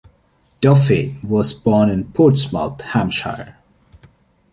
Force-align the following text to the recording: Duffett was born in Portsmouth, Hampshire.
Duffett 0.61 1.23
was 1.23 1.53
born 1.53 1.87
in 1.87 2.11
Portsmouth, 2.11 2.81
Hampshire. 2.81 3.57